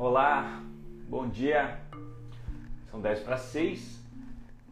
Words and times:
Olá, 0.00 0.62
bom 1.08 1.28
dia. 1.28 1.80
São 2.90 3.00
10 3.00 3.20
para 3.20 3.36
6 3.36 4.00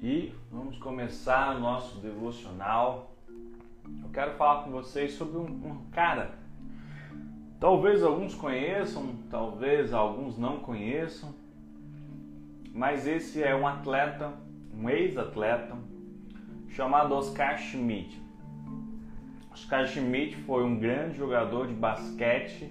e 0.00 0.32
vamos 0.52 0.78
começar 0.78 1.58
nosso 1.58 1.98
devocional. 1.98 3.10
Eu 3.84 4.08
quero 4.12 4.34
falar 4.34 4.62
com 4.62 4.70
vocês 4.70 5.14
sobre 5.14 5.38
um, 5.38 5.46
um 5.46 5.90
cara. 5.90 6.38
Talvez 7.58 8.04
alguns 8.04 8.34
conheçam, 8.34 9.16
talvez 9.28 9.92
alguns 9.92 10.38
não 10.38 10.60
conheçam, 10.60 11.34
mas 12.76 13.06
esse 13.06 13.42
é 13.42 13.56
um 13.56 13.66
atleta, 13.66 14.34
um 14.70 14.90
ex-atleta, 14.90 15.74
chamado 16.68 17.14
Oscar 17.14 17.56
Schmidt. 17.56 18.20
Oscar 19.50 19.86
Schmidt 19.86 20.36
foi 20.42 20.62
um 20.62 20.78
grande 20.78 21.16
jogador 21.16 21.68
de 21.68 21.72
basquete 21.72 22.70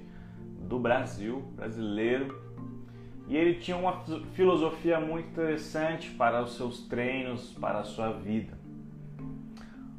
do 0.70 0.78
Brasil, 0.78 1.42
brasileiro, 1.56 2.40
e 3.28 3.36
ele 3.36 3.56
tinha 3.56 3.76
uma 3.76 4.04
filosofia 4.34 5.00
muito 5.00 5.30
interessante 5.30 6.12
para 6.12 6.44
os 6.44 6.56
seus 6.56 6.88
treinos, 6.88 7.52
para 7.60 7.80
a 7.80 7.84
sua 7.84 8.12
vida. 8.12 8.56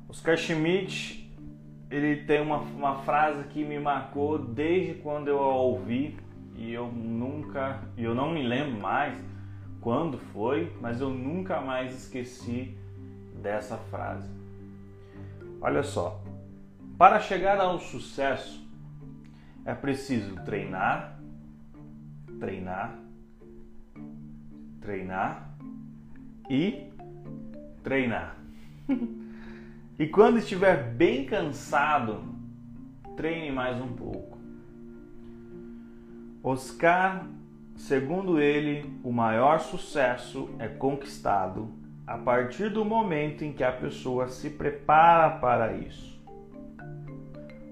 Oscar 0.08 0.36
Schmidt, 0.36 1.28
ele 1.90 2.22
tem 2.22 2.40
uma, 2.40 2.58
uma 2.58 2.94
frase 3.02 3.42
que 3.48 3.64
me 3.64 3.80
marcou 3.80 4.38
desde 4.38 4.94
quando 4.94 5.26
eu 5.26 5.42
a 5.42 5.52
ouvi 5.56 6.16
e 6.54 6.72
eu 6.72 6.86
nunca, 6.86 7.80
eu 7.98 8.14
não 8.14 8.30
me 8.30 8.46
lembro 8.46 8.80
mais 8.80 9.18
quando 9.86 10.18
foi, 10.18 10.76
mas 10.80 11.00
eu 11.00 11.10
nunca 11.10 11.60
mais 11.60 11.94
esqueci 11.94 12.76
dessa 13.40 13.76
frase. 13.76 14.28
Olha 15.60 15.84
só, 15.84 16.24
para 16.98 17.20
chegar 17.20 17.60
ao 17.60 17.78
sucesso 17.78 18.68
é 19.64 19.72
preciso 19.76 20.34
treinar, 20.44 21.20
treinar, 22.40 22.98
treinar 24.80 25.56
e 26.50 26.90
treinar. 27.84 28.38
e 30.00 30.08
quando 30.08 30.38
estiver 30.38 30.94
bem 30.94 31.26
cansado, 31.26 32.24
treine 33.16 33.52
mais 33.52 33.80
um 33.80 33.92
pouco. 33.94 34.36
Oscar, 36.42 37.24
segundo 37.76 38.40
ele, 38.40 38.98
o 39.04 39.12
maior 39.12 39.60
sucesso 39.60 40.50
é 40.58 40.66
conquistado 40.66 41.68
a 42.06 42.16
partir 42.16 42.70
do 42.70 42.84
momento 42.84 43.44
em 43.44 43.52
que 43.52 43.64
a 43.64 43.72
pessoa 43.72 44.28
se 44.28 44.50
prepara 44.50 45.38
para 45.38 45.72
isso. 45.72 46.16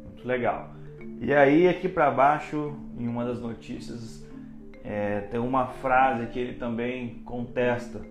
Muito 0.04 0.26
legal. 0.26 0.70
E 1.20 1.32
aí, 1.32 1.68
aqui 1.68 1.88
para 1.88 2.10
baixo, 2.10 2.76
em 2.98 3.06
uma 3.06 3.24
das 3.24 3.40
notícias, 3.40 4.26
é, 4.82 5.20
tem 5.20 5.40
uma 5.40 5.68
frase 5.68 6.26
que 6.26 6.38
ele 6.38 6.54
também 6.54 7.20
contesta: 7.24 8.02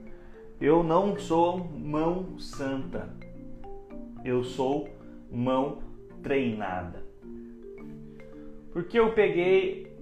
Eu 0.60 0.84
não 0.84 1.18
sou 1.18 1.60
mão 1.60 2.40
santa, 2.40 3.10
eu 4.24 4.44
sou 4.44 4.90
mão 5.30 5.80
treinada. 6.24 7.04
Porque 8.72 8.98
eu 8.98 9.12
peguei 9.12 9.93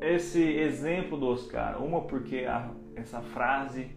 esse 0.00 0.42
exemplo 0.42 1.18
do 1.18 1.26
Oscar? 1.26 1.82
Uma 1.82 2.02
porque 2.02 2.46
a, 2.46 2.70
essa 2.96 3.20
frase 3.20 3.90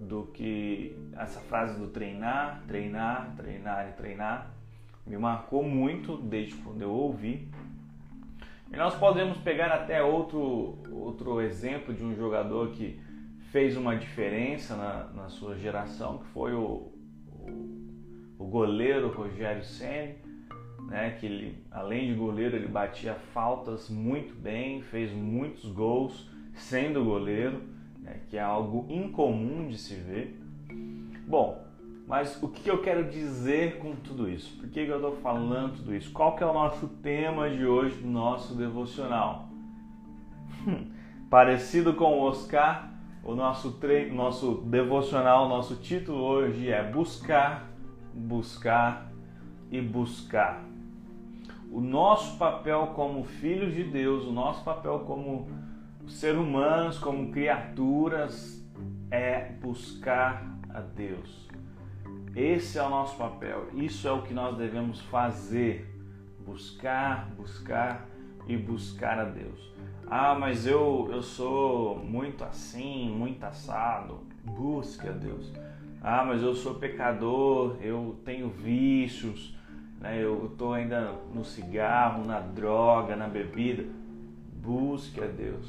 do 0.00 0.24
que 0.32 0.96
essa 1.16 1.40
frase 1.40 1.78
do 1.78 1.88
treinar, 1.88 2.62
treinar, 2.66 3.34
treinar 3.36 3.88
e 3.88 3.92
treinar 3.92 4.50
me 5.06 5.16
marcou 5.16 5.62
muito 5.62 6.16
desde 6.16 6.54
quando 6.56 6.82
eu 6.82 6.90
ouvi 6.90 7.50
e 8.70 8.76
nós 8.76 8.94
podemos 8.94 9.38
pegar 9.38 9.72
até 9.72 10.02
outro, 10.02 10.78
outro 10.92 11.40
exemplo 11.40 11.94
de 11.94 12.04
um 12.04 12.14
jogador 12.14 12.70
que 12.72 13.00
fez 13.50 13.76
uma 13.76 13.96
diferença 13.96 14.76
na, 14.76 15.04
na 15.22 15.28
sua 15.30 15.56
geração, 15.56 16.18
que 16.18 16.26
foi 16.26 16.52
o, 16.52 16.92
o, 17.32 18.36
o 18.38 18.44
goleiro 18.44 19.08
Rogério 19.10 19.64
Senni, 19.64 20.16
né, 20.88 21.10
que 21.10 21.26
ele, 21.26 21.62
além 21.70 22.08
de 22.08 22.14
goleiro, 22.14 22.56
ele 22.56 22.66
batia 22.66 23.14
faltas 23.14 23.88
muito 23.90 24.34
bem, 24.34 24.82
fez 24.82 25.12
muitos 25.12 25.70
gols 25.70 26.28
sendo 26.54 27.04
goleiro, 27.04 27.62
né, 28.00 28.20
que 28.28 28.36
é 28.36 28.40
algo 28.40 28.86
incomum 28.88 29.68
de 29.68 29.76
se 29.76 29.94
ver. 29.94 30.40
Bom, 31.26 31.62
mas 32.06 32.42
o 32.42 32.48
que 32.48 32.68
eu 32.68 32.80
quero 32.80 33.04
dizer 33.10 33.76
com 33.78 33.94
tudo 33.94 34.30
isso? 34.30 34.56
Por 34.58 34.70
que 34.70 34.80
eu 34.80 34.96
estou 34.96 35.16
falando 35.16 35.76
tudo 35.76 35.94
isso? 35.94 36.10
Qual 36.10 36.34
que 36.34 36.42
é 36.42 36.46
o 36.46 36.54
nosso 36.54 36.88
tema 36.88 37.50
de 37.50 37.66
hoje 37.66 37.96
do 37.96 38.08
nosso 38.08 38.54
devocional? 38.54 39.46
Parecido 41.28 41.92
com 41.92 42.18
o 42.18 42.22
Oscar, 42.22 42.90
o 43.22 43.34
nosso, 43.34 43.72
tre... 43.72 44.10
nosso 44.10 44.62
devocional, 44.64 45.50
nosso 45.50 45.76
título 45.76 46.18
hoje 46.22 46.70
é 46.70 46.82
Buscar, 46.82 47.68
Buscar 48.14 49.12
e 49.70 49.82
Buscar. 49.82 50.64
O 51.70 51.80
nosso 51.80 52.38
papel 52.38 52.88
como 52.94 53.24
filhos 53.24 53.74
de 53.74 53.84
Deus, 53.84 54.24
o 54.24 54.32
nosso 54.32 54.64
papel 54.64 55.00
como 55.00 55.48
seres 56.06 56.38
humanos, 56.38 56.98
como 56.98 57.30
criaturas, 57.30 58.64
é 59.10 59.52
buscar 59.60 60.58
a 60.70 60.80
Deus 60.80 61.48
esse 62.38 62.78
é 62.78 62.82
o 62.84 62.88
nosso 62.88 63.16
papel, 63.16 63.68
isso 63.74 64.06
é 64.06 64.12
o 64.12 64.22
que 64.22 64.32
nós 64.32 64.56
devemos 64.56 65.00
fazer: 65.00 65.92
buscar, 66.46 67.28
buscar 67.36 68.06
e 68.46 68.56
buscar 68.56 69.18
a 69.18 69.24
Deus. 69.24 69.72
Ah, 70.06 70.36
mas 70.36 70.64
eu, 70.64 71.08
eu 71.10 71.20
sou 71.20 71.98
muito 71.98 72.44
assim, 72.44 73.10
muito 73.10 73.42
assado. 73.42 74.20
Busque 74.44 75.08
a 75.08 75.10
Deus. 75.10 75.52
Ah, 76.00 76.24
mas 76.24 76.40
eu 76.40 76.54
sou 76.54 76.76
pecador, 76.76 77.76
eu 77.80 78.16
tenho 78.24 78.48
vícios, 78.48 79.57
né? 80.00 80.22
eu 80.22 80.46
estou 80.52 80.72
ainda 80.72 81.12
no 81.34 81.44
cigarro, 81.44 82.24
na 82.24 82.40
droga, 82.40 83.16
na 83.16 83.28
bebida. 83.28 83.84
Busque 84.62 85.22
a 85.22 85.26
Deus. 85.26 85.66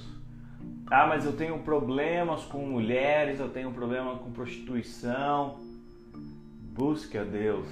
Ah, 0.87 1.07
mas 1.07 1.25
eu 1.25 1.33
tenho 1.33 1.59
problemas 1.59 2.43
com 2.45 2.59
mulheres, 2.65 3.39
eu 3.39 3.49
tenho 3.49 3.71
problema 3.71 4.15
com 4.17 4.31
prostituição 4.31 5.57
busque 6.79 7.17
a 7.17 7.25
Deus. 7.25 7.67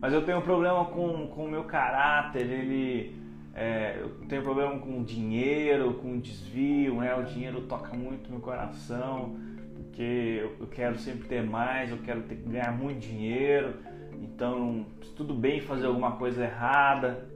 Mas 0.00 0.12
eu 0.12 0.24
tenho 0.24 0.40
problema 0.40 0.84
com, 0.84 1.26
com 1.26 1.46
o 1.46 1.50
meu 1.50 1.64
caráter, 1.64 2.46
ele. 2.46 3.18
É, 3.52 3.96
eu 3.98 4.10
tenho 4.28 4.42
problema 4.42 4.78
com 4.78 5.02
dinheiro, 5.02 5.94
com 5.94 6.18
desvio, 6.18 7.00
né? 7.00 7.12
O 7.16 7.24
dinheiro 7.24 7.62
toca 7.62 7.94
muito 7.96 8.30
meu 8.30 8.40
coração, 8.40 9.36
porque 9.76 10.48
eu, 10.60 10.68
quero 10.68 10.96
sempre 10.98 11.26
ter 11.26 11.42
mais, 11.42 11.90
eu 11.90 11.98
quero 11.98 12.22
ter, 12.22 12.36
ganhar 12.36 12.72
muito 12.72 13.00
dinheiro. 13.00 13.74
Então, 14.20 14.86
tudo 15.16 15.34
bem 15.34 15.60
fazer 15.60 15.86
alguma 15.86 16.12
coisa 16.12 16.44
errada, 16.44 17.28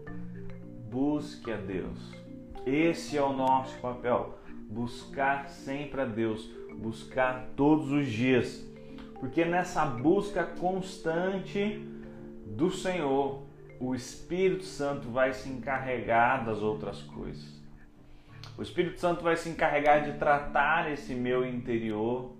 busque 0.90 1.50
a 1.50 1.56
Deus. 1.56 2.12
Esse 2.66 3.16
é 3.16 3.22
o 3.22 3.32
nosso 3.32 3.76
papel. 3.78 4.38
Buscar 4.70 5.48
sempre 5.48 6.00
a 6.00 6.04
Deus, 6.04 6.48
buscar 6.78 7.48
todos 7.56 7.90
os 7.90 8.06
dias 8.06 8.64
porque 9.24 9.42
nessa 9.42 9.86
busca 9.86 10.44
constante 10.44 11.82
do 12.44 12.70
Senhor, 12.70 13.42
o 13.80 13.94
Espírito 13.94 14.64
Santo 14.64 15.08
vai 15.08 15.32
se 15.32 15.48
encarregar 15.48 16.44
das 16.44 16.58
outras 16.58 17.00
coisas. 17.00 17.42
O 18.58 18.62
Espírito 18.62 19.00
Santo 19.00 19.22
vai 19.22 19.34
se 19.34 19.48
encarregar 19.48 20.04
de 20.04 20.18
tratar 20.18 20.92
esse 20.92 21.14
meu 21.14 21.42
interior. 21.42 22.34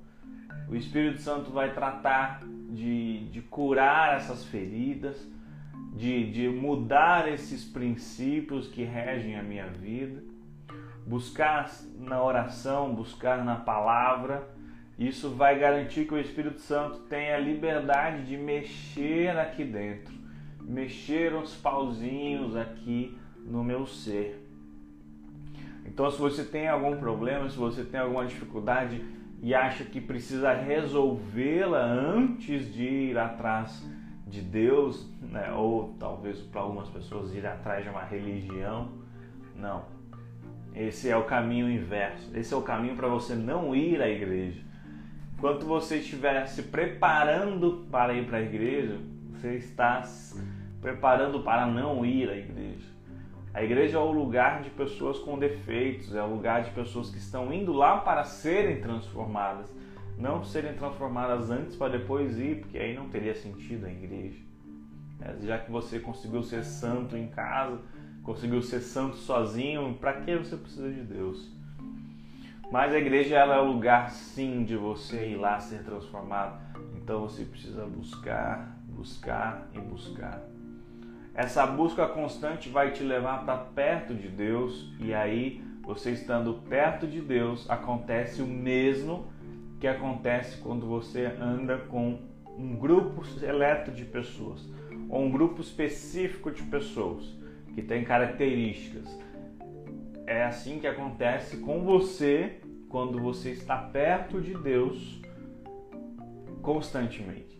O 0.68 0.76
Espírito 0.76 1.22
Santo 1.22 1.50
vai 1.50 1.72
tratar 1.72 2.42
de, 2.74 3.28
de 3.28 3.40
curar 3.42 4.16
essas 4.16 4.44
feridas, 4.44 5.16
de, 5.94 6.30
de 6.30 6.48
mudar 6.48 7.32
esses 7.32 7.64
princípios 7.64 8.66
que 8.68 8.82
regem 8.82 9.36
a 9.36 9.42
minha 9.42 9.68
vida. 9.68 10.22
Buscar 11.06 11.70
na 11.98 12.22
oração, 12.22 12.94
buscar 12.94 13.44
na 13.44 13.56
palavra 13.56 14.54
isso 14.98 15.30
vai 15.30 15.58
garantir 15.58 16.06
que 16.06 16.14
o 16.14 16.18
Espírito 16.18 16.60
Santo 16.60 17.00
tenha 17.00 17.36
liberdade 17.38 18.26
de 18.26 18.36
mexer 18.36 19.36
aqui 19.36 19.64
dentro, 19.64 20.14
mexer 20.60 21.34
uns 21.34 21.54
pauzinhos 21.54 22.54
aqui 22.54 23.18
no 23.44 23.64
meu 23.64 23.86
ser. 23.86 24.40
Então, 25.84 26.10
se 26.10 26.18
você 26.18 26.44
tem 26.44 26.68
algum 26.68 26.96
problema, 26.96 27.50
se 27.50 27.56
você 27.56 27.84
tem 27.84 28.00
alguma 28.00 28.24
dificuldade 28.24 29.04
e 29.42 29.54
acha 29.54 29.84
que 29.84 30.00
precisa 30.00 30.52
resolvê-la 30.52 31.82
antes 31.82 32.72
de 32.72 32.84
ir 32.84 33.18
atrás 33.18 33.86
de 34.26 34.40
Deus, 34.40 35.08
né? 35.20 35.52
ou 35.52 35.94
talvez 35.98 36.40
para 36.40 36.62
algumas 36.62 36.88
pessoas 36.88 37.34
ir 37.34 37.46
atrás 37.46 37.84
de 37.84 37.90
uma 37.90 38.04
religião, 38.04 38.88
não. 39.54 39.84
Esse 40.74 41.08
é 41.08 41.16
o 41.16 41.24
caminho 41.24 41.70
inverso. 41.70 42.30
Esse 42.36 42.52
é 42.52 42.56
o 42.56 42.62
caminho 42.62 42.96
para 42.96 43.06
você 43.06 43.34
não 43.34 43.76
ir 43.76 44.02
à 44.02 44.08
igreja 44.08 44.64
Enquanto 45.44 45.66
você 45.66 45.98
estiver 45.98 46.46
se 46.46 46.62
preparando 46.62 47.86
para 47.90 48.14
ir 48.14 48.24
para 48.24 48.38
a 48.38 48.40
igreja, 48.40 48.98
você 49.30 49.56
está 49.56 50.02
se 50.02 50.40
preparando 50.80 51.42
para 51.42 51.66
não 51.66 52.02
ir 52.02 52.30
à 52.30 52.34
igreja. 52.34 52.93
A 53.54 53.62
igreja 53.62 53.98
é 53.98 54.00
o 54.00 54.10
lugar 54.10 54.62
de 54.62 54.70
pessoas 54.70 55.16
com 55.20 55.38
defeitos, 55.38 56.12
é 56.12 56.20
o 56.20 56.26
lugar 56.26 56.64
de 56.64 56.72
pessoas 56.72 57.08
que 57.08 57.18
estão 57.18 57.52
indo 57.52 57.72
lá 57.72 57.98
para 57.98 58.24
serem 58.24 58.80
transformadas, 58.80 59.72
não 60.18 60.42
serem 60.42 60.74
transformadas 60.74 61.52
antes 61.52 61.76
para 61.76 61.96
depois 61.96 62.36
ir, 62.36 62.62
porque 62.62 62.76
aí 62.76 62.96
não 62.96 63.08
teria 63.08 63.32
sentido 63.32 63.86
a 63.86 63.90
igreja. 63.92 64.42
É, 65.20 65.46
já 65.46 65.58
que 65.58 65.70
você 65.70 66.00
conseguiu 66.00 66.42
ser 66.42 66.64
santo 66.64 67.16
em 67.16 67.28
casa, 67.28 67.80
conseguiu 68.24 68.60
ser 68.60 68.80
santo 68.80 69.14
sozinho, 69.18 69.94
para 70.00 70.14
que 70.14 70.36
você 70.36 70.56
precisa 70.56 70.90
de 70.90 71.02
Deus? 71.02 71.48
Mas 72.72 72.92
a 72.92 72.98
igreja 72.98 73.36
ela 73.36 73.54
é 73.54 73.60
o 73.60 73.70
lugar 73.72 74.10
sim 74.10 74.64
de 74.64 74.76
você 74.76 75.28
ir 75.28 75.36
lá 75.36 75.60
ser 75.60 75.84
transformado. 75.84 76.60
Então 76.96 77.20
você 77.20 77.44
precisa 77.44 77.86
buscar, 77.86 78.76
buscar 78.88 79.68
e 79.72 79.78
buscar. 79.78 80.53
Essa 81.34 81.66
busca 81.66 82.06
constante 82.06 82.68
vai 82.68 82.92
te 82.92 83.02
levar 83.02 83.44
para 83.44 83.56
perto 83.56 84.14
de 84.14 84.28
Deus 84.28 84.92
e 85.00 85.12
aí 85.12 85.60
você 85.82 86.12
estando 86.12 86.54
perto 86.68 87.08
de 87.08 87.20
Deus 87.20 87.68
acontece 87.68 88.40
o 88.40 88.46
mesmo 88.46 89.26
que 89.80 89.88
acontece 89.88 90.58
quando 90.58 90.86
você 90.86 91.26
anda 91.40 91.76
com 91.76 92.20
um 92.56 92.76
grupo 92.76 93.24
seleto 93.24 93.90
de 93.90 94.04
pessoas 94.04 94.72
ou 95.08 95.22
um 95.22 95.30
grupo 95.30 95.60
específico 95.60 96.52
de 96.52 96.62
pessoas 96.62 97.24
que 97.74 97.82
tem 97.82 98.04
características. 98.04 99.06
É 100.26 100.44
assim 100.44 100.78
que 100.78 100.86
acontece 100.86 101.56
com 101.58 101.84
você 101.84 102.60
quando 102.88 103.20
você 103.20 103.50
está 103.50 103.76
perto 103.76 104.40
de 104.40 104.54
Deus 104.54 105.20
constantemente. 106.62 107.53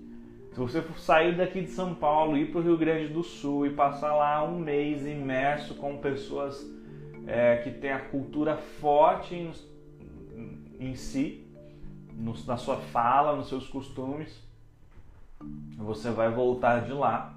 Se 0.55 0.61
você 0.61 0.85
sair 0.99 1.37
daqui 1.37 1.63
de 1.63 1.71
São 1.71 1.97
Paulo, 1.97 2.37
ir 2.37 2.53
para 2.53 2.61
o 2.61 2.63
Rio 2.63 2.79
Grande 2.79 3.13
do 3.13 3.25
Sul 3.25 3.67
e 3.67 3.71
passar 3.71 4.15
lá 4.15 4.45
um 4.45 4.57
mês 4.57 5.05
imerso 5.05 5.75
com 5.75 5.99
pessoas 5.99 6.65
é, 7.27 7.57
que 7.57 7.73
têm 7.73 7.91
a 7.91 7.99
cultura 7.99 8.57
forte 8.57 9.35
em, 9.35 9.53
em 10.79 10.95
si, 10.95 11.45
no, 12.13 12.33
na 12.47 12.57
sua 12.57 12.77
fala, 12.77 13.35
nos 13.35 13.49
seus 13.49 13.67
costumes, 13.67 14.41
você 15.77 16.13
vai 16.13 16.31
voltar 16.31 16.85
de 16.85 16.93
lá 16.93 17.35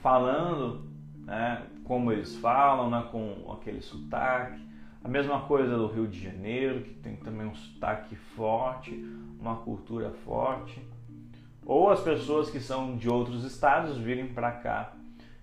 falando 0.00 0.88
né, 1.24 1.66
como 1.82 2.12
eles 2.12 2.36
falam, 2.36 2.88
né, 2.88 3.08
com 3.10 3.50
aquele 3.58 3.80
sotaque. 3.80 4.64
A 5.02 5.08
mesma 5.08 5.40
coisa 5.40 5.76
do 5.76 5.88
Rio 5.88 6.06
de 6.06 6.22
Janeiro, 6.22 6.82
que 6.82 6.94
tem 6.94 7.16
também 7.16 7.48
um 7.48 7.54
sotaque 7.56 8.14
forte, 8.14 8.92
uma 9.40 9.56
cultura 9.56 10.12
forte 10.24 10.80
ou 11.66 11.90
as 11.90 12.00
pessoas 12.00 12.48
que 12.48 12.60
são 12.60 12.96
de 12.96 13.10
outros 13.10 13.42
estados 13.44 13.98
virem 13.98 14.28
para 14.28 14.52
cá 14.52 14.92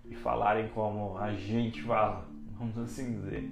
e 0.06 0.16
falarem 0.16 0.70
como 0.70 1.18
a 1.18 1.34
gente 1.34 1.82
fala, 1.82 2.26
vamos 2.58 2.78
assim 2.78 3.20
dizer. 3.20 3.52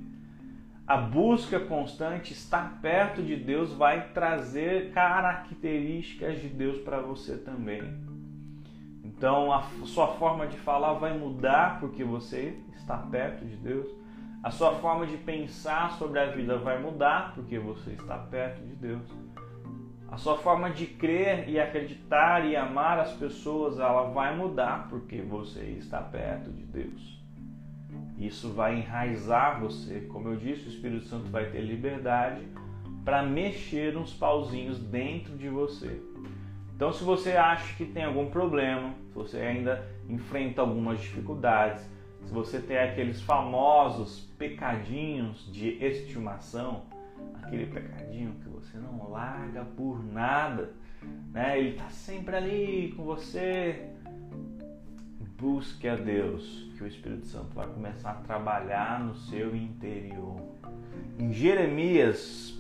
A 0.88 0.97
busca 0.97 1.59
constante, 1.59 2.33
estar 2.33 2.79
perto 2.81 3.21
de 3.21 3.35
Deus, 3.35 3.73
vai 3.73 4.09
trazer 4.09 4.91
características 4.91 6.41
de 6.41 6.47
Deus 6.47 6.79
para 6.79 7.00
você 7.01 7.38
também. 7.38 7.81
Então 9.03 9.51
a 9.51 9.62
sua 9.85 10.07
forma 10.07 10.47
de 10.47 10.57
falar 10.57 10.94
vai 10.94 11.18
mudar 11.18 11.79
porque 11.79 12.03
você 12.03 12.57
está 12.75 12.97
perto 12.97 13.45
de 13.45 13.56
Deus. 13.57 13.88
A 14.44 14.50
sua 14.50 14.73
forma 14.75 15.06
de 15.06 15.18
pensar 15.18 15.91
sobre 15.91 16.19
a 16.19 16.31
vida 16.31 16.57
vai 16.57 16.81
mudar 16.81 17.33
porque 17.35 17.59
você 17.59 17.91
está 17.91 18.18
perto 18.18 18.62
de 18.65 18.75
Deus. 18.75 19.03
A 20.12 20.18
sua 20.18 20.38
forma 20.38 20.69
de 20.69 20.86
crer 20.86 21.48
e 21.48 21.58
acreditar 21.58 22.46
e 22.46 22.54
amar 22.54 23.00
as 23.00 23.13
pessoas, 23.13 23.80
ela 23.80 24.10
vai 24.10 24.36
mudar 24.36 24.90
porque 24.90 25.22
você 25.22 25.62
está 25.80 26.02
perto 26.02 26.52
de 26.52 26.63
Deus. 26.66 27.18
Isso 28.19 28.50
vai 28.50 28.78
enraizar 28.78 29.62
você. 29.62 30.02
Como 30.02 30.28
eu 30.28 30.36
disse, 30.36 30.68
o 30.68 30.69
Espírito 30.69 31.06
Santo 31.06 31.30
vai 31.31 31.46
ter 31.46 31.62
liberdade 31.62 32.46
para 33.06 33.24
mexer 33.24 33.96
uns 33.96 34.13
pauzinhos 34.13 34.80
dentro 34.80 35.38
de 35.38 35.48
você. 35.48 36.02
Então, 36.75 36.92
se 36.92 37.06
você 37.06 37.31
acha 37.31 37.74
que 37.78 37.86
tem 37.86 38.04
algum 38.04 38.30
problema, 38.30 38.94
se 39.07 39.14
você 39.14 39.38
ainda 39.38 39.88
enfrenta 40.10 40.60
algumas 40.60 41.00
dificuldades, 41.00 41.90
se 42.25 42.34
você 42.34 42.60
tem 42.60 42.78
aqueles 42.78 43.22
famosos 43.22 44.30
pecadinhos 44.38 45.50
de 45.52 45.69
estimação, 45.84 46.84
aquele 47.41 47.65
pecadinho 47.65 48.33
que 48.41 48.50
você 48.50 48.77
não 48.77 49.09
larga 49.09 49.65
por 49.65 50.03
nada, 50.03 50.71
né? 51.31 51.59
Ele 51.59 51.69
está 51.71 51.89
sempre 51.89 52.35
ali 52.35 52.94
com 52.95 53.03
você. 53.03 53.89
Busque 55.38 55.88
a 55.88 55.95
Deus, 55.95 56.71
que 56.77 56.83
o 56.83 56.88
Espírito 56.88 57.25
Santo 57.25 57.56
vai 57.56 57.68
começar 57.68 58.12
a 58.12 58.15
trabalhar 58.15 59.03
no 59.03 59.15
seu 59.15 59.56
interior. 59.56 60.39
Em 61.18 61.33
Jeremias, 61.33 62.59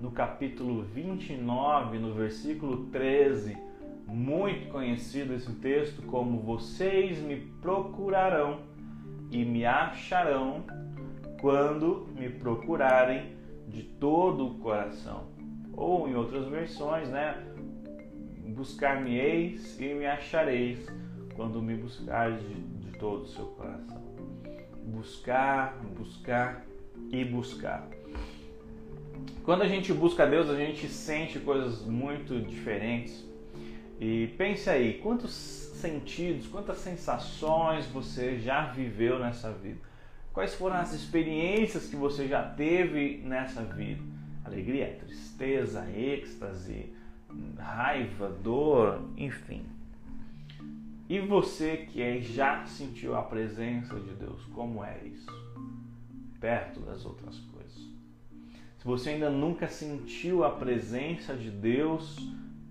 no 0.00 0.10
capítulo 0.10 0.82
29, 0.82 1.98
no 1.98 2.14
versículo 2.14 2.86
13, 2.86 3.56
muito 4.06 4.68
conhecido 4.70 5.34
esse 5.34 5.52
texto 5.52 6.02
como 6.02 6.40
vocês 6.40 7.18
me 7.18 7.36
procurarão 7.60 8.60
e 9.30 9.44
me 9.44 9.64
acharão 9.64 10.64
quando 11.40 12.08
me 12.16 12.28
procurarem 12.28 13.34
de 13.74 13.82
todo 13.82 14.46
o 14.46 14.54
coração. 14.58 15.26
Ou 15.72 16.08
em 16.08 16.14
outras 16.14 16.46
versões, 16.46 17.08
né? 17.08 17.44
Buscar-me-eis 18.46 19.78
e 19.80 19.92
me 19.92 20.06
achareis 20.06 20.86
quando 21.34 21.60
me 21.60 21.74
buscares 21.74 22.40
de, 22.40 22.54
de 22.54 22.98
todo 22.98 23.22
o 23.22 23.26
seu 23.26 23.46
coração. 23.46 24.00
Buscar, 24.86 25.76
buscar 25.96 26.64
e 27.10 27.24
buscar. 27.24 27.88
Quando 29.42 29.62
a 29.62 29.68
gente 29.68 29.92
busca 29.92 30.24
Deus, 30.24 30.48
a 30.48 30.56
gente 30.56 30.86
sente 30.86 31.40
coisas 31.40 31.84
muito 31.84 32.40
diferentes. 32.40 33.24
E 34.00 34.28
pense 34.38 34.70
aí, 34.70 34.94
quantos 35.02 35.32
sentidos, 35.32 36.46
quantas 36.46 36.78
sensações 36.78 37.86
você 37.86 38.38
já 38.38 38.66
viveu 38.66 39.18
nessa 39.18 39.52
vida? 39.52 39.80
Quais 40.34 40.52
foram 40.52 40.74
as 40.74 40.92
experiências 40.92 41.86
que 41.86 41.94
você 41.94 42.26
já 42.26 42.42
teve 42.42 43.18
nessa 43.24 43.62
vida? 43.62 44.02
Alegria, 44.44 44.98
tristeza, 44.98 45.88
êxtase, 45.88 46.92
raiva, 47.56 48.30
dor, 48.42 49.00
enfim. 49.16 49.64
E 51.08 51.20
você 51.20 51.76
que 51.76 52.20
já 52.20 52.66
sentiu 52.66 53.14
a 53.14 53.22
presença 53.22 53.94
de 54.00 54.10
Deus, 54.14 54.44
como 54.46 54.82
é 54.82 54.98
isso? 55.04 55.30
Perto 56.40 56.80
das 56.80 57.06
outras 57.06 57.38
coisas. 57.38 57.78
Se 58.78 58.84
você 58.84 59.10
ainda 59.10 59.30
nunca 59.30 59.68
sentiu 59.68 60.42
a 60.42 60.50
presença 60.50 61.36
de 61.36 61.48
Deus 61.48 62.18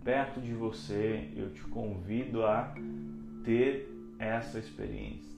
perto 0.04 0.42
de 0.42 0.54
você, 0.54 1.32
eu 1.34 1.54
te 1.54 1.62
convido 1.62 2.46
a 2.46 2.76
ter 3.46 3.90
essa 4.20 4.60
experiência 4.60 5.34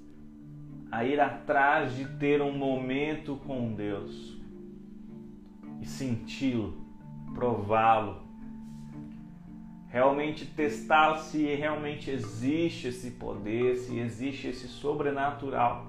a 0.92 1.04
ir 1.04 1.20
atrás 1.20 1.96
de 1.96 2.06
ter 2.18 2.42
um 2.42 2.58
momento 2.58 3.36
com 3.46 3.74
Deus 3.74 4.38
e 5.82 5.86
senti-lo, 5.86 6.74
prová-lo, 7.34 8.24
realmente 9.90 10.46
testar 10.46 11.18
se 11.18 11.44
realmente 11.56 12.10
existe 12.10 12.90
esse 12.90 13.12
poder, 13.12 13.76
se 13.78 13.98
existe 13.98 14.48
esse 14.48 14.68
sobrenatural. 14.68 15.88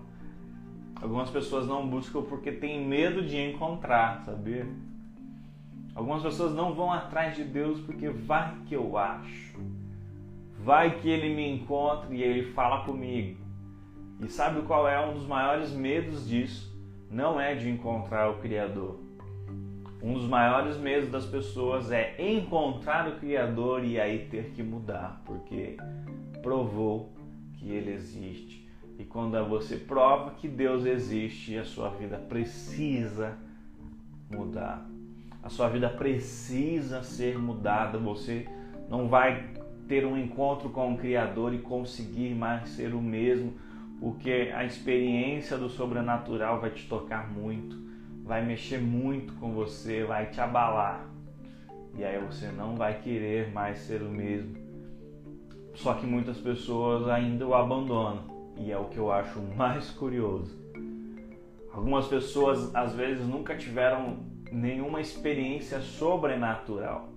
Algumas 1.00 1.28
pessoas 1.30 1.66
não 1.66 1.88
buscam 1.88 2.22
porque 2.22 2.52
têm 2.52 2.86
medo 2.86 3.22
de 3.22 3.36
encontrar, 3.36 4.22
sabia? 4.24 4.66
Algumas 5.94 6.22
pessoas 6.22 6.54
não 6.54 6.74
vão 6.74 6.92
atrás 6.92 7.36
de 7.36 7.42
Deus 7.42 7.80
porque 7.80 8.08
vai 8.08 8.54
que 8.66 8.74
eu 8.74 8.96
acho. 8.96 9.58
Vai 10.58 10.98
que 10.98 11.08
ele 11.08 11.34
me 11.34 11.48
encontre 11.48 12.16
e 12.16 12.22
ele 12.22 12.52
fala 12.52 12.84
comigo. 12.84 13.45
E 14.20 14.28
sabe 14.28 14.62
qual 14.62 14.88
é 14.88 15.04
um 15.04 15.14
dos 15.14 15.26
maiores 15.26 15.72
medos 15.72 16.26
disso? 16.26 16.74
Não 17.10 17.40
é 17.40 17.54
de 17.54 17.68
encontrar 17.68 18.30
o 18.30 18.38
Criador. 18.38 18.98
Um 20.02 20.14
dos 20.14 20.26
maiores 20.26 20.76
medos 20.76 21.10
das 21.10 21.26
pessoas 21.26 21.90
é 21.90 22.14
encontrar 22.18 23.08
o 23.08 23.16
Criador 23.16 23.84
e 23.84 24.00
aí 24.00 24.26
ter 24.30 24.50
que 24.50 24.62
mudar, 24.62 25.22
porque 25.24 25.76
provou 26.42 27.12
que 27.54 27.70
ele 27.70 27.92
existe. 27.92 28.66
E 28.98 29.04
quando 29.04 29.42
você 29.46 29.76
prova 29.76 30.30
que 30.30 30.48
Deus 30.48 30.86
existe, 30.86 31.56
a 31.58 31.64
sua 31.64 31.90
vida 31.90 32.16
precisa 32.16 33.36
mudar. 34.30 34.86
A 35.42 35.48
sua 35.48 35.68
vida 35.68 35.88
precisa 35.88 37.02
ser 37.02 37.38
mudada. 37.38 37.98
Você 37.98 38.48
não 38.88 39.08
vai 39.08 39.50
ter 39.86 40.06
um 40.06 40.16
encontro 40.16 40.70
com 40.70 40.94
o 40.94 40.96
Criador 40.96 41.52
e 41.52 41.58
conseguir 41.58 42.34
mais 42.34 42.70
ser 42.70 42.94
o 42.94 43.00
mesmo 43.00 43.54
porque 44.00 44.52
a 44.54 44.64
experiência 44.64 45.56
do 45.56 45.68
sobrenatural 45.68 46.60
vai 46.60 46.70
te 46.70 46.86
tocar 46.88 47.30
muito, 47.30 47.76
vai 48.22 48.44
mexer 48.44 48.78
muito 48.78 49.32
com 49.34 49.52
você, 49.52 50.04
vai 50.04 50.26
te 50.26 50.40
abalar. 50.40 51.08
E 51.96 52.04
aí 52.04 52.18
você 52.18 52.48
não 52.48 52.76
vai 52.76 53.00
querer 53.00 53.50
mais 53.52 53.78
ser 53.78 54.02
o 54.02 54.10
mesmo. 54.10 54.54
Só 55.74 55.94
que 55.94 56.06
muitas 56.06 56.38
pessoas 56.38 57.08
ainda 57.08 57.46
o 57.46 57.54
abandonam. 57.54 58.24
E 58.58 58.70
é 58.70 58.78
o 58.78 58.86
que 58.86 58.98
eu 58.98 59.12
acho 59.12 59.40
mais 59.56 59.90
curioso. 59.90 60.56
Algumas 61.72 62.06
pessoas 62.06 62.74
às 62.74 62.94
vezes 62.94 63.26
nunca 63.26 63.56
tiveram 63.56 64.18
nenhuma 64.50 65.00
experiência 65.00 65.80
sobrenatural. 65.80 67.10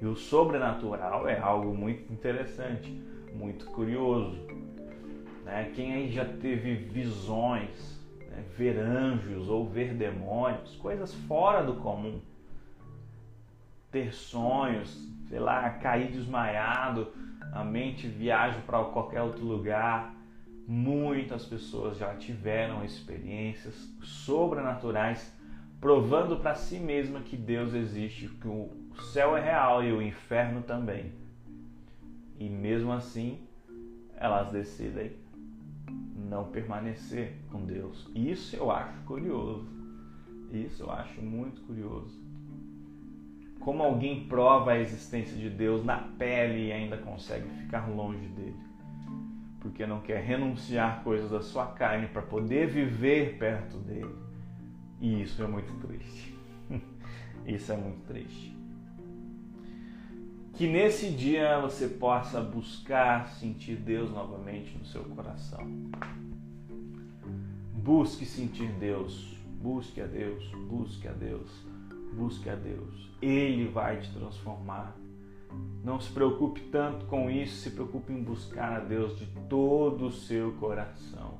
E 0.00 0.06
o 0.06 0.16
sobrenatural 0.16 1.28
é 1.28 1.38
algo 1.38 1.74
muito 1.74 2.12
interessante, 2.12 2.92
muito 3.32 3.66
curioso. 3.66 4.36
Né? 5.44 5.70
Quem 5.74 5.92
aí 5.92 6.10
já 6.10 6.24
teve 6.24 6.74
visões, 6.74 8.00
né? 8.30 8.42
ver 8.56 8.78
anjos 8.78 9.48
ou 9.48 9.68
ver 9.68 9.94
demônios, 9.94 10.74
coisas 10.76 11.14
fora 11.14 11.62
do 11.62 11.74
comum, 11.74 12.20
ter 13.90 14.12
sonhos, 14.12 15.08
sei 15.28 15.38
lá, 15.38 15.70
cair 15.70 16.10
desmaiado, 16.10 17.12
a 17.52 17.62
mente 17.62 18.08
viaja 18.08 18.58
para 18.66 18.82
qualquer 18.84 19.22
outro 19.22 19.44
lugar. 19.44 20.12
Muitas 20.66 21.44
pessoas 21.44 21.98
já 21.98 22.14
tiveram 22.16 22.84
experiências 22.84 23.74
sobrenaturais 24.02 25.32
provando 25.84 26.38
para 26.38 26.54
si 26.54 26.78
mesma 26.78 27.20
que 27.20 27.36
Deus 27.36 27.74
existe, 27.74 28.28
que 28.28 28.48
o 28.48 28.70
céu 29.12 29.36
é 29.36 29.40
real 29.42 29.84
e 29.84 29.92
o 29.92 30.00
inferno 30.00 30.62
também. 30.62 31.12
E 32.38 32.48
mesmo 32.48 32.90
assim, 32.90 33.46
elas 34.16 34.50
decidem 34.50 35.12
não 36.24 36.50
permanecer 36.50 37.36
com 37.50 37.64
Deus. 37.64 38.10
Isso 38.14 38.56
eu 38.56 38.70
acho 38.70 38.98
curioso. 39.02 39.66
Isso 40.50 40.82
eu 40.82 40.90
acho 40.90 41.20
muito 41.20 41.60
curioso. 41.62 42.22
Como 43.60 43.82
alguém 43.82 44.26
prova 44.26 44.72
a 44.72 44.78
existência 44.78 45.36
de 45.36 45.48
Deus 45.48 45.84
na 45.84 45.96
pele 45.96 46.66
e 46.66 46.72
ainda 46.72 46.98
consegue 46.98 47.48
ficar 47.62 47.88
longe 47.88 48.26
dele? 48.28 48.56
Porque 49.60 49.86
não 49.86 50.00
quer 50.00 50.22
renunciar 50.22 51.02
coisas 51.02 51.30
da 51.30 51.40
sua 51.40 51.66
carne 51.66 52.08
para 52.08 52.20
poder 52.20 52.66
viver 52.66 53.38
perto 53.38 53.78
dele. 53.78 54.14
E 55.00 55.22
isso 55.22 55.42
é 55.42 55.46
muito 55.46 55.72
triste. 55.86 56.38
isso 57.46 57.72
é 57.72 57.76
muito 57.76 58.06
triste. 58.06 58.54
Que 60.54 60.68
nesse 60.68 61.10
dia 61.10 61.60
você 61.60 61.88
possa 61.88 62.40
buscar 62.40 63.28
sentir 63.28 63.74
Deus 63.74 64.12
novamente 64.12 64.78
no 64.78 64.84
seu 64.84 65.02
coração. 65.02 65.66
Busque 67.72 68.24
sentir 68.24 68.70
Deus. 68.74 69.36
Busque 69.60 70.00
a 70.00 70.06
Deus. 70.06 70.48
Busque 70.68 71.08
a 71.08 71.12
Deus. 71.12 71.50
Busque 72.14 72.48
a 72.48 72.54
Deus. 72.54 73.10
Ele 73.20 73.66
vai 73.66 74.00
te 74.00 74.12
transformar. 74.12 74.96
Não 75.82 76.00
se 76.00 76.12
preocupe 76.12 76.60
tanto 76.70 77.04
com 77.06 77.28
isso, 77.28 77.56
se 77.56 77.70
preocupe 77.70 78.12
em 78.12 78.22
buscar 78.22 78.74
a 78.74 78.80
Deus 78.80 79.18
de 79.18 79.26
todo 79.48 80.06
o 80.06 80.12
seu 80.12 80.52
coração. 80.52 81.34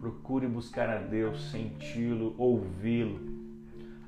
Procure 0.00 0.46
buscar 0.46 0.88
a 0.88 0.98
Deus, 0.98 1.50
senti-lo, 1.50 2.34
ouvi-lo. 2.38 3.20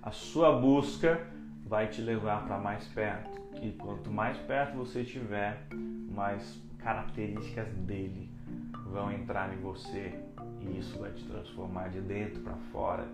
A 0.02 0.10
sua 0.10 0.58
busca 0.58 1.33
vai 1.74 1.88
te 1.88 2.00
levar 2.00 2.46
para 2.46 2.56
mais 2.56 2.86
perto. 2.86 3.42
E 3.60 3.72
quanto 3.72 4.08
mais 4.08 4.38
perto 4.38 4.76
você 4.76 5.00
estiver, 5.00 5.66
mais 6.08 6.62
características 6.78 7.66
dele 7.78 8.30
vão 8.92 9.10
entrar 9.10 9.52
em 9.52 9.56
você. 9.56 10.14
E 10.60 10.78
isso 10.78 10.96
vai 11.00 11.10
te 11.10 11.24
transformar 11.24 11.88
de 11.88 12.00
dentro 12.00 12.40
para 12.42 12.54
fora. 12.70 13.08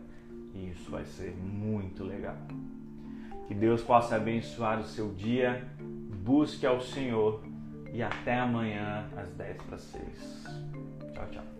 E 0.52 0.68
isso 0.72 0.90
vai 0.90 1.06
ser 1.06 1.34
muito 1.34 2.04
legal. 2.04 2.36
Que 3.48 3.54
Deus 3.54 3.82
possa 3.82 4.16
abençoar 4.16 4.78
o 4.78 4.84
seu 4.84 5.14
dia. 5.14 5.66
Busque 6.22 6.66
ao 6.66 6.82
Senhor. 6.82 7.42
E 7.94 8.02
até 8.02 8.38
amanhã 8.38 9.08
às 9.16 9.30
10 9.30 9.62
para 9.62 9.78
6. 9.78 10.44
Tchau, 11.14 11.26
tchau. 11.32 11.59